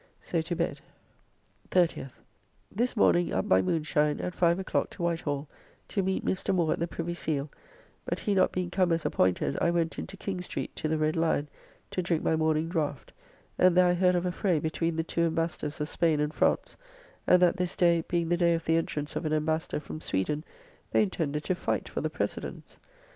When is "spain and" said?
15.87-16.33